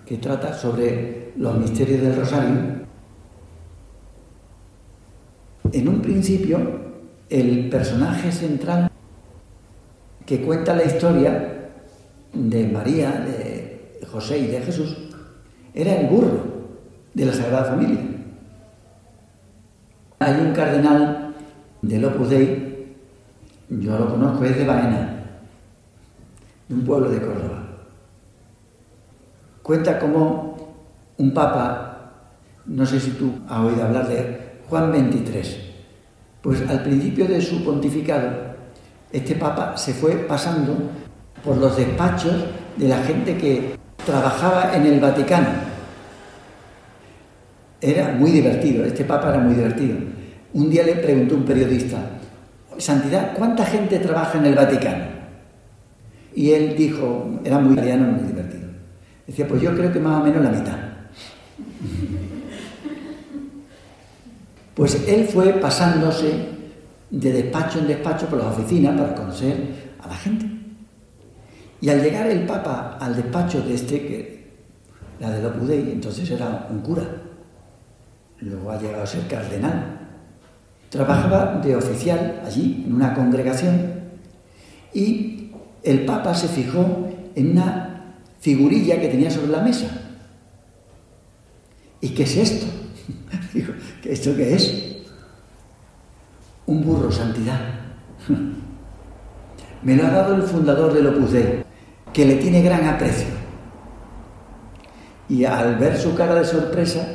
que 0.07 0.17
trata 0.19 0.53
sobre 0.55 1.33
los 1.37 1.57
misterios 1.59 2.03
del 2.03 2.17
rosario, 2.17 2.83
en 5.73 5.89
un 5.89 6.03
principio 6.03 6.59
el 7.31 7.69
personaje 7.71 8.31
central 8.31 8.91
que 10.27 10.43
cuenta 10.43 10.77
la 10.77 10.85
historia 10.85 11.71
de 12.33 12.67
María, 12.69 13.11
de 13.11 14.07
José 14.11 14.39
y 14.39 14.47
de 14.49 14.61
Jesús 14.61 14.97
era 15.75 15.95
el 15.95 16.09
burro 16.09 16.45
de 17.15 17.27
la 17.27 17.33
Sagrada 17.33 17.65
Familia. 17.65 18.01
Hay 20.19 20.41
un 20.41 20.53
cardenal 20.53 21.35
del 21.81 22.05
Opus 22.05 22.31
Dei, 22.31 22.95
yo 23.69 23.99
lo 23.99 24.11
conozco, 24.11 24.45
es 24.45 24.57
de 24.57 24.67
Baena, 24.67 25.25
de 26.69 26.75
un 26.75 26.85
pueblo 26.85 27.09
de 27.09 27.21
Córdoba. 27.21 27.52
Cuenta 29.63 29.99
como 29.99 30.57
un 31.19 31.33
papa, 31.33 32.13
no 32.67 32.85
sé 32.85 32.99
si 32.99 33.11
tú 33.13 33.33
has 33.49 33.61
oído 33.61 33.85
hablar 33.85 34.09
de 34.09 34.53
Juan 34.69 34.91
23, 34.91 35.61
pues 36.43 36.69
al 36.69 36.83
principio 36.83 37.27
de 37.27 37.41
su 37.41 37.63
pontificado, 37.65 38.31
este 39.13 39.37
papa 39.37 39.77
se 39.77 39.95
fue 39.95 40.13
pasando 40.13 40.75
por 41.45 41.59
los 41.59 41.77
despachos 41.77 42.45
de 42.77 42.89
la 42.89 42.99
gente 42.99 43.37
que 43.37 43.77
trabajaba 44.05 44.75
en 44.75 44.87
el 44.87 44.99
Vaticano. 44.99 45.49
Era 47.81 48.13
muy 48.13 48.31
divertido, 48.31 48.85
este 48.85 49.05
papa 49.05 49.31
era 49.31 49.39
muy 49.39 49.55
divertido. 49.55 49.97
Un 50.55 50.71
día 50.71 50.85
le 50.85 50.95
preguntó 50.97 51.37
un 51.37 51.45
periodista, 51.45 51.99
Santidad, 52.79 53.35
¿cuánta 53.37 53.65
gente 53.65 53.99
trabaja 53.99 54.39
en 54.39 54.47
el 54.47 54.55
Vaticano? 54.55 55.05
Y 56.35 56.51
él 56.51 56.75
dijo, 56.77 57.41
era 57.45 57.59
muy 57.59 57.75
italiano, 57.75 58.07
muy 58.07 58.23
divertido. 58.23 58.42
Decía, 59.27 59.47
pues 59.47 59.63
yo 59.63 59.75
creo 59.75 59.93
que 59.93 60.01
más 60.01 60.21
o 60.21 60.25
menos 60.25 60.43
la 60.43 60.51
mitad. 60.51 60.77
Pues 64.75 65.07
él 65.07 65.27
fue 65.27 65.53
pasándose 65.55 66.49
de 67.11 67.33
despacho 67.33 67.79
en 67.79 67.89
despacho 67.89 68.27
por 68.27 68.39
las 68.39 68.59
oficinas 68.59 68.99
para 68.99 69.15
conocer 69.15 69.93
a 70.03 70.09
la 70.09 70.17
gente. 70.17 70.47
Y 71.81 71.89
al 71.91 72.03
llegar 72.03 72.27
el 72.29 72.47
Papa 72.47 72.97
al 73.01 73.15
despacho 73.15 73.61
de 73.61 73.75
este, 73.75 74.01
que 74.01 74.53
la 75.21 75.31
de 75.31 75.43
Lopudei, 75.43 75.93
entonces 75.93 76.31
era 76.31 76.69
un 76.71 76.81
cura, 76.81 77.03
luego 78.41 78.71
ha 78.71 78.81
llegado 78.81 79.03
a 79.03 79.07
ser 79.07 79.27
cardenal, 79.27 79.99
trabajaba 80.89 81.61
de 81.63 81.77
oficial 81.77 82.41
allí, 82.45 82.85
en 82.87 82.95
una 82.95 83.15
congregación, 83.15 83.93
y 84.95 85.51
el 85.83 86.05
Papa 86.05 86.35
se 86.35 86.49
fijó 86.49 87.09
en 87.35 87.51
una 87.53 87.92
figurilla 88.43 89.01
que 89.01 89.09
tenía 89.09 89.31
sobre 89.31 89.53
la 89.53 89.61
mesa. 89.61 89.87
¿Y 92.01 92.09
qué 92.09 92.25
es 92.25 92.37
esto? 92.37 92.67
Digo, 93.55 93.73
¿esto 94.05 94.35
qué 94.35 94.55
es? 94.55 94.97
Un 96.67 96.83
burro, 96.85 97.11
santidad. 97.13 97.61
Me 99.83 99.97
lo 99.97 100.07
ha 100.07 100.11
dado 100.11 100.35
el 100.35 100.43
fundador 100.43 100.93
del 100.93 101.07
Opus 101.07 101.33
Dei, 101.33 101.65
que 102.13 102.25
le 102.27 102.35
tiene 102.37 102.63
gran 102.63 102.85
aprecio. 102.89 103.29
Y 105.29 105.45
al 105.45 105.77
ver 105.77 105.97
su 105.97 106.15
cara 106.17 106.35
de 106.35 106.45
sorpresa, 106.45 107.07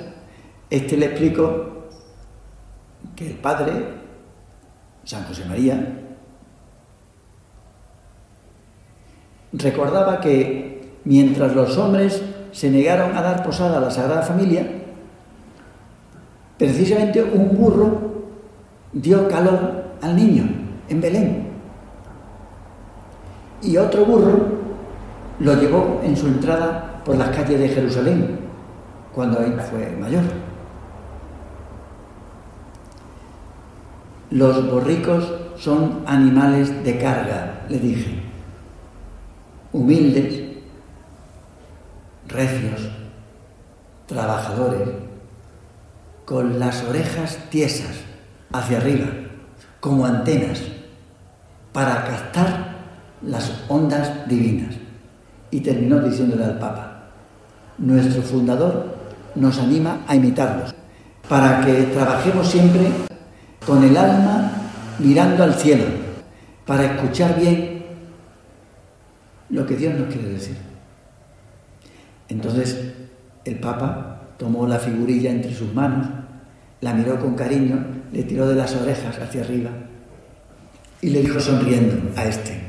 este 0.69 0.95
le 0.95 1.07
explicó 1.07 1.89
que 3.15 3.27
el 3.27 3.33
padre, 3.33 3.73
San 5.03 5.25
José 5.25 5.43
María, 5.45 6.03
recordaba 9.51 10.21
que 10.21 10.76
mientras 11.07 11.55
los 11.55 11.77
hombres 11.77 12.21
se 12.51 12.69
negaron 12.69 13.15
a 13.15 13.21
dar 13.21 13.43
posada 13.43 13.77
a 13.77 13.81
la 13.81 13.89
Sagrada 13.89 14.23
Familia, 14.23 14.67
precisamente 16.57 17.23
un 17.23 17.57
burro 17.57 18.25
dio 18.91 19.27
calor 19.29 19.85
al 20.01 20.15
niño 20.15 20.43
en 20.89 21.01
Belén. 21.01 21.47
Y 23.61 23.77
otro 23.77 24.05
burro 24.05 24.57
lo 25.39 25.53
llevó 25.55 26.01
en 26.03 26.17
su 26.17 26.27
entrada 26.27 27.01
por 27.05 27.15
las 27.15 27.29
calles 27.29 27.59
de 27.59 27.69
Jerusalén, 27.69 28.39
cuando 29.15 29.39
él 29.39 29.53
fue 29.61 29.95
mayor. 29.99 30.23
Los 34.29 34.69
borricos 34.69 35.33
son 35.55 36.01
animales 36.05 36.83
de 36.83 36.97
carga, 36.97 37.65
le 37.69 37.79
dije, 37.79 38.19
humildes, 39.71 40.46
recios, 42.27 42.89
trabajadores, 44.05 44.89
con 46.25 46.59
las 46.59 46.83
orejas 46.83 47.37
tiesas 47.49 48.01
hacia 48.51 48.77
arriba, 48.77 49.07
como 49.79 50.05
antenas, 50.05 50.61
para 51.71 52.03
captar 52.05 52.75
las 53.21 53.63
ondas 53.69 54.27
divinas. 54.27 54.75
Y 55.51 55.61
terminó 55.61 55.99
diciéndole 56.01 56.43
al 56.43 56.59
Papa, 56.59 57.03
nuestro 57.77 58.21
fundador 58.21 58.97
nos 59.35 59.57
anima 59.59 60.01
a 60.07 60.15
imitarlos, 60.15 60.73
para 61.29 61.61
que 61.61 61.83
trabajemos 61.83 62.47
siempre 62.47 62.91
con 63.65 63.83
el 63.83 63.95
alma 63.95 64.51
mirando 64.99 65.43
al 65.43 65.53
cielo, 65.53 65.85
para 66.65 66.85
escuchar 66.85 67.39
bien 67.39 67.85
lo 69.49 69.65
que 69.65 69.75
Dios 69.75 69.93
nos 69.93 70.13
quiere 70.13 70.29
decir. 70.29 70.66
Entonces 72.29 72.93
el 73.45 73.59
Papa 73.59 74.21
tomó 74.37 74.67
la 74.67 74.79
figurilla 74.79 75.31
entre 75.31 75.53
sus 75.53 75.73
manos, 75.73 76.07
la 76.81 76.93
miró 76.93 77.19
con 77.19 77.35
cariño, 77.35 77.85
le 78.11 78.23
tiró 78.23 78.47
de 78.47 78.55
las 78.55 78.75
orejas 78.75 79.17
hacia 79.19 79.41
arriba 79.41 79.71
y 81.01 81.09
le 81.09 81.21
dijo 81.21 81.39
sonriendo 81.39 82.11
a 82.15 82.25
este, 82.25 82.59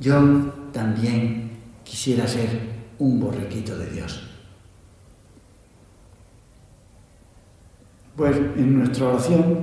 yo 0.00 0.18
también 0.72 1.50
quisiera 1.84 2.26
ser 2.26 2.48
un 2.98 3.20
borriquito 3.20 3.76
de 3.78 3.90
Dios. 3.90 4.30
Pues 8.16 8.36
en 8.36 8.78
nuestra 8.78 9.08
oración, 9.08 9.58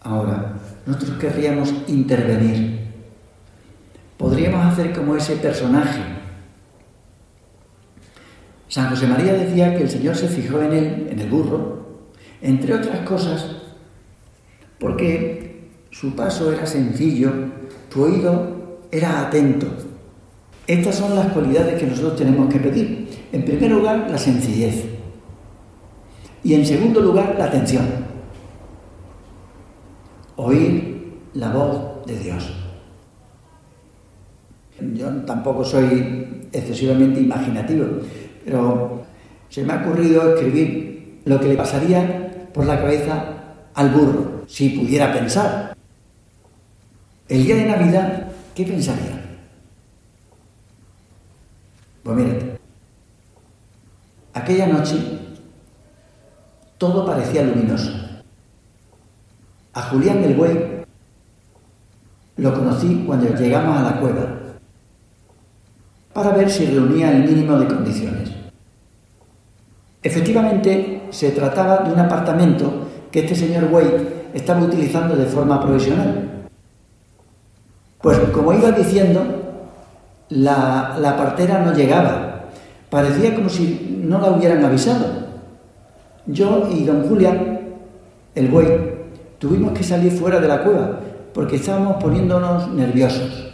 ahora, 0.00 0.54
nosotros 0.84 1.18
querríamos 1.18 1.72
intervenir. 1.88 2.82
Podríamos 4.18 4.66
hacer 4.66 4.92
como 4.92 5.16
ese 5.16 5.36
personaje 5.36 6.21
San 8.72 8.88
José 8.88 9.06
María 9.06 9.34
decía 9.34 9.76
que 9.76 9.82
el 9.82 9.90
Señor 9.90 10.16
se 10.16 10.28
fijó 10.28 10.62
en 10.62 10.72
él, 10.72 11.08
en 11.10 11.20
el 11.20 11.28
burro, 11.28 12.06
entre 12.40 12.72
otras 12.72 13.00
cosas, 13.00 13.44
porque 14.78 15.68
su 15.90 16.16
paso 16.16 16.50
era 16.50 16.64
sencillo, 16.64 17.30
su 17.90 18.02
oído 18.02 18.78
era 18.90 19.26
atento. 19.26 19.66
Estas 20.66 20.94
son 20.94 21.14
las 21.14 21.26
cualidades 21.34 21.78
que 21.78 21.86
nosotros 21.86 22.16
tenemos 22.16 22.50
que 22.50 22.60
pedir. 22.60 23.08
En 23.30 23.44
primer 23.44 23.72
lugar, 23.72 24.06
la 24.10 24.16
sencillez. 24.16 24.86
Y 26.42 26.54
en 26.54 26.64
segundo 26.64 27.02
lugar, 27.02 27.34
la 27.38 27.44
atención. 27.44 27.84
Oír 30.36 31.12
la 31.34 31.52
voz 31.52 32.06
de 32.06 32.18
Dios. 32.18 32.50
Yo 34.94 35.10
tampoco 35.26 35.62
soy 35.62 36.48
excesivamente 36.52 37.20
imaginativo, 37.20 37.86
pero 38.44 39.02
se 39.48 39.62
me 39.64 39.72
ha 39.72 39.82
ocurrido 39.82 40.34
escribir 40.34 41.20
lo 41.24 41.38
que 41.38 41.48
le 41.48 41.56
pasaría 41.56 42.48
por 42.52 42.66
la 42.66 42.80
cabeza 42.80 43.24
al 43.74 43.90
burro, 43.90 44.44
si 44.46 44.70
pudiera 44.70 45.12
pensar. 45.12 45.76
El 47.28 47.44
día 47.44 47.56
de 47.56 47.66
Navidad, 47.66 48.28
¿qué 48.54 48.64
pensaría? 48.64 49.22
Pues 52.02 52.16
mírate, 52.16 52.58
aquella 54.34 54.66
noche 54.66 54.96
todo 56.78 57.06
parecía 57.06 57.44
luminoso. 57.44 57.92
A 59.74 59.82
Julián 59.82 60.22
el 60.24 60.34
Buey 60.34 60.84
lo 62.36 62.54
conocí 62.54 63.04
cuando 63.06 63.34
llegamos 63.34 63.78
a 63.78 63.82
la 63.82 64.00
cueva 64.00 64.31
para 66.12 66.30
ver 66.30 66.50
si 66.50 66.66
reunía 66.66 67.10
el 67.10 67.24
mínimo 67.24 67.58
de 67.58 67.66
condiciones. 67.66 68.30
Efectivamente, 70.02 71.02
se 71.10 71.30
trataba 71.30 71.78
de 71.78 71.92
un 71.92 72.00
apartamento 72.00 72.88
que 73.10 73.20
este 73.20 73.34
señor 73.34 73.64
Way 73.72 74.30
estaba 74.34 74.60
utilizando 74.60 75.14
de 75.14 75.26
forma 75.26 75.60
profesional. 75.60 76.46
Pues 78.00 78.18
como 78.32 78.52
iba 78.52 78.72
diciendo, 78.72 79.22
la, 80.28 80.96
la 80.98 81.16
partera 81.16 81.60
no 81.64 81.72
llegaba. 81.72 82.46
Parecía 82.90 83.34
como 83.34 83.48
si 83.48 84.00
no 84.02 84.18
la 84.18 84.30
hubieran 84.30 84.64
avisado. 84.64 85.06
Yo 86.26 86.68
y 86.70 86.84
don 86.84 87.08
Julián, 87.08 87.60
el 88.34 88.48
buey, 88.48 88.68
tuvimos 89.38 89.72
que 89.72 89.84
salir 89.84 90.12
fuera 90.12 90.40
de 90.40 90.48
la 90.48 90.62
cueva 90.62 91.00
porque 91.32 91.56
estábamos 91.56 92.02
poniéndonos 92.02 92.68
nerviosos. 92.72 93.51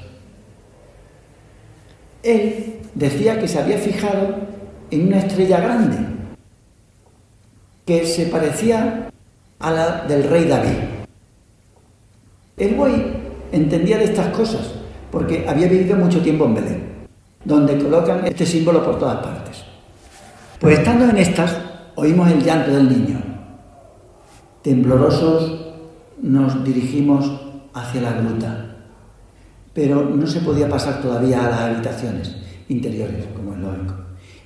Él 2.28 2.80
decía 2.94 3.40
que 3.40 3.48
se 3.48 3.58
había 3.58 3.78
fijado 3.78 4.36
en 4.90 5.06
una 5.06 5.20
estrella 5.20 5.60
grande, 5.60 5.96
que 7.86 8.04
se 8.04 8.26
parecía 8.26 9.08
a 9.58 9.70
la 9.70 10.04
del 10.06 10.24
rey 10.24 10.44
David. 10.44 10.76
El 12.58 12.74
buey 12.74 12.92
entendía 13.50 13.96
de 13.96 14.04
estas 14.04 14.26
cosas 14.36 14.74
porque 15.10 15.46
había 15.48 15.68
vivido 15.68 15.96
mucho 15.96 16.20
tiempo 16.20 16.44
en 16.44 16.54
Belén, 16.54 16.82
donde 17.46 17.78
colocan 17.78 18.26
este 18.26 18.44
símbolo 18.44 18.84
por 18.84 18.98
todas 18.98 19.24
partes. 19.24 19.64
Pues 20.60 20.80
estando 20.80 21.08
en 21.08 21.16
estas, 21.16 21.56
oímos 21.94 22.30
el 22.30 22.44
llanto 22.44 22.72
del 22.72 22.90
niño. 22.90 23.22
Temblorosos 24.60 25.66
nos 26.20 26.62
dirigimos 26.62 27.40
hacia 27.72 28.02
la 28.02 28.12
gruta, 28.12 28.67
pero 29.74 30.04
no 30.04 30.26
se 30.26 30.40
podía 30.40 30.68
pasar 30.68 31.00
todavía 31.00 31.46
a 31.46 31.50
las 31.50 31.60
habitaciones 31.60 32.36
interiores, 32.68 33.26
como 33.34 33.52
es 33.54 33.58
lógico. 33.60 33.94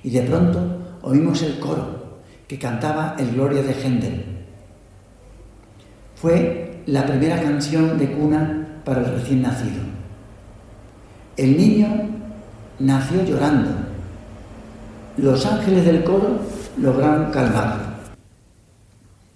Y 0.03 0.09
de 0.09 0.21
pronto 0.23 0.59
oímos 1.01 1.41
el 1.43 1.59
coro 1.59 2.21
que 2.47 2.59
cantaba 2.59 3.15
el 3.17 3.31
Gloria 3.31 3.63
de 3.63 3.73
Händel. 3.73 4.25
Fue 6.15 6.83
la 6.85 7.05
primera 7.05 7.41
canción 7.41 7.97
de 7.97 8.11
cuna 8.11 8.81
para 8.83 9.01
el 9.01 9.13
recién 9.15 9.41
nacido. 9.41 9.81
El 11.37 11.57
niño 11.57 11.87
nació 12.79 13.23
llorando. 13.23 13.71
Los 15.17 15.45
ángeles 15.45 15.85
del 15.85 16.03
coro 16.03 16.39
lograron 16.77 17.31
calmarlo. 17.31 17.93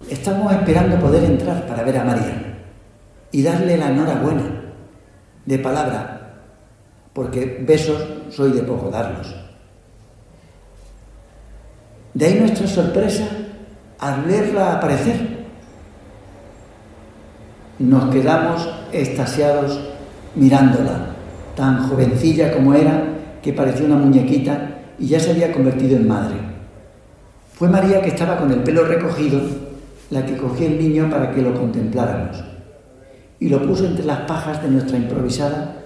Estamos 0.08 0.52
esperando 0.52 0.98
poder 0.98 1.24
entrar 1.24 1.66
para 1.66 1.82
ver 1.82 1.98
a 1.98 2.04
María 2.04 2.58
y 3.32 3.42
darle 3.42 3.76
la 3.76 3.90
enhorabuena 3.90 4.57
de 5.48 5.58
palabra, 5.58 6.34
porque 7.14 7.64
besos 7.66 8.04
soy 8.28 8.52
de 8.52 8.60
poco 8.60 8.90
darlos. 8.90 9.34
De 12.12 12.26
ahí 12.26 12.38
nuestra 12.38 12.66
sorpresa 12.66 13.26
al 13.98 14.24
verla 14.24 14.74
aparecer. 14.74 15.46
Nos 17.78 18.12
quedamos 18.12 18.68
extasiados 18.92 19.80
mirándola, 20.34 21.14
tan 21.56 21.88
jovencilla 21.88 22.52
como 22.52 22.74
era, 22.74 23.04
que 23.42 23.54
parecía 23.54 23.86
una 23.86 23.96
muñequita 23.96 24.80
y 24.98 25.06
ya 25.06 25.18
se 25.18 25.30
había 25.30 25.50
convertido 25.50 25.96
en 25.96 26.08
madre. 26.08 26.36
Fue 27.54 27.70
María 27.70 28.02
que 28.02 28.10
estaba 28.10 28.36
con 28.36 28.52
el 28.52 28.62
pelo 28.62 28.84
recogido 28.84 29.40
la 30.10 30.26
que 30.26 30.36
cogió 30.36 30.66
el 30.66 30.78
niño 30.78 31.08
para 31.08 31.30
que 31.30 31.40
lo 31.40 31.54
contempláramos 31.54 32.57
y 33.40 33.48
lo 33.48 33.62
puso 33.66 33.86
entre 33.86 34.04
las 34.04 34.20
pajas 34.20 34.62
de 34.62 34.68
nuestra 34.68 34.96
improvisada 34.96 35.76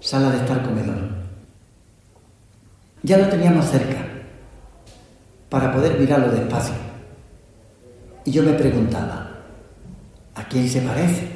sala 0.00 0.30
de 0.30 0.38
estar 0.38 0.62
comedor. 0.62 1.14
Ya 3.02 3.18
lo 3.18 3.28
teníamos 3.28 3.66
cerca 3.66 4.04
para 5.48 5.72
poder 5.72 5.98
mirarlo 5.98 6.30
despacio. 6.30 6.74
Y 8.24 8.30
yo 8.30 8.42
me 8.42 8.52
preguntaba, 8.52 9.30
¿a 10.34 10.44
quién 10.44 10.68
se 10.68 10.80
parece? 10.80 11.28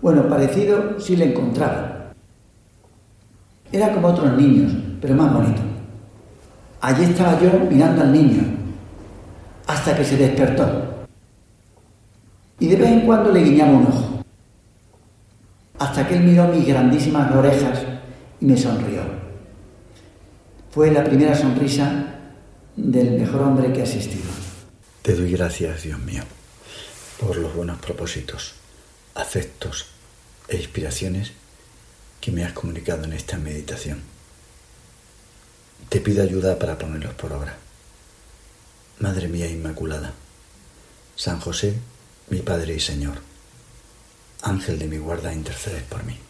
Bueno, 0.00 0.28
parecido 0.28 0.98
sí 1.00 1.16
le 1.16 1.26
encontraba. 1.26 2.12
Era 3.72 3.92
como 3.92 4.08
otros 4.08 4.36
niños, 4.36 4.72
pero 5.00 5.14
más 5.14 5.32
bonito. 5.32 5.60
Allí 6.80 7.04
estaba 7.04 7.40
yo 7.40 7.50
mirando 7.70 8.02
al 8.02 8.12
niño, 8.12 8.42
hasta 9.66 9.96
que 9.96 10.04
se 10.04 10.16
despertó. 10.16 11.06
Y 12.58 12.68
de 12.68 12.76
vez 12.76 12.90
en 12.90 13.00
cuando 13.00 13.32
le 13.32 13.42
guiñaba 13.42 13.72
un 13.72 13.86
ojo, 13.86 14.15
hasta 15.86 16.08
que 16.08 16.16
él 16.16 16.24
miró 16.24 16.48
mis 16.48 16.66
grandísimas 16.66 17.32
orejas 17.32 17.78
y 18.40 18.44
me 18.44 18.56
sonrió. 18.56 19.02
Fue 20.72 20.90
la 20.90 21.04
primera 21.04 21.34
sonrisa 21.34 22.06
del 22.74 23.12
mejor 23.12 23.42
hombre 23.42 23.72
que 23.72 23.80
ha 23.80 23.84
asistido. 23.84 24.24
Te 25.02 25.14
doy 25.14 25.30
gracias, 25.30 25.84
Dios 25.84 26.00
mío, 26.00 26.24
por 27.20 27.36
los 27.36 27.54
buenos 27.54 27.78
propósitos, 27.78 28.54
afectos 29.14 29.86
e 30.48 30.56
inspiraciones 30.56 31.32
que 32.20 32.32
me 32.32 32.44
has 32.44 32.52
comunicado 32.52 33.04
en 33.04 33.12
esta 33.12 33.38
meditación. 33.38 34.00
Te 35.88 36.00
pido 36.00 36.24
ayuda 36.24 36.58
para 36.58 36.76
ponerlos 36.76 37.14
por 37.14 37.32
obra. 37.32 37.56
Madre 38.98 39.28
mía 39.28 39.48
Inmaculada, 39.48 40.12
San 41.14 41.38
José, 41.38 41.74
mi 42.28 42.40
Padre 42.40 42.74
y 42.74 42.80
Señor, 42.80 43.18
Ángel 44.46 44.78
de 44.78 44.86
mi 44.86 44.98
guarda, 44.98 45.32
intercedes 45.32 45.82
por 45.82 46.04
mí. 46.04 46.25